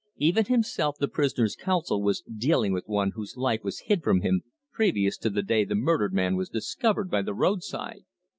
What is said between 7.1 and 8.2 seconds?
by the roadside.